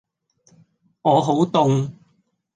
[1.03, 1.91] 我好凍